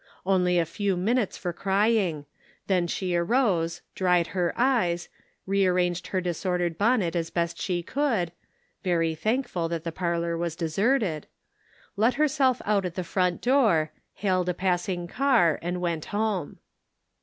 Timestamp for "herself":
12.15-12.63